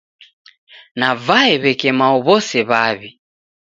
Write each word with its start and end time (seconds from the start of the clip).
Navae 0.99 1.55
w'eke 1.61 1.89
mao 1.99 2.17
w'ose 2.25 2.59
w'aw'i. 2.69 3.09